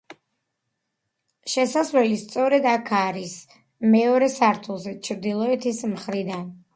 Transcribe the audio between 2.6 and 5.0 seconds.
აქ არის, მეორე სართულზე,